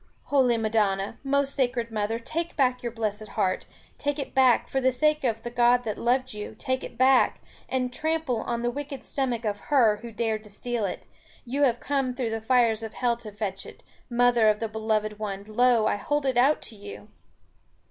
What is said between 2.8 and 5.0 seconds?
your blessed heart. Take it back, for the